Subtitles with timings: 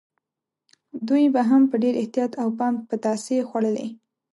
[1.07, 3.87] دوی به هم په ډېر احتیاط او پام پتاسې خوړلې.